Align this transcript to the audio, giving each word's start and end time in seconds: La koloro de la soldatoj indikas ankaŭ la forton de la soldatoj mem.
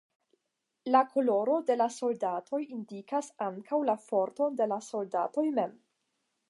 La 0.95 1.01
koloro 1.09 1.57
de 1.67 1.75
la 1.81 1.87
soldatoj 1.97 2.61
indikas 2.79 3.31
ankaŭ 3.49 3.83
la 3.93 3.97
forton 4.09 4.61
de 4.63 4.73
la 4.75 4.83
soldatoj 4.91 5.47
mem. 5.61 5.83